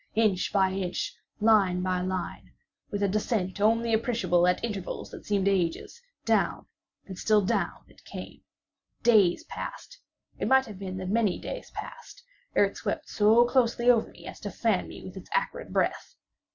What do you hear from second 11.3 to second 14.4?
days passed—ere it swept so closely over me as